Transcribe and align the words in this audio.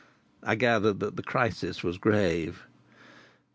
I 0.41 0.55
gathered 0.55 0.99
that 1.01 1.15
the 1.15 1.21
crisis 1.21 1.83
was 1.83 1.99
grave. 1.99 2.65